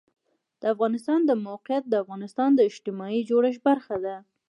د 0.61 0.63
افغانستان 0.73 1.19
د 1.25 1.31
موقعیت 1.47 1.83
د 1.89 1.93
افغانستان 2.03 2.49
د 2.55 2.59
اجتماعي 2.69 3.21
جوړښت 3.29 3.61
برخه 3.69 3.95
ده. 4.05 4.15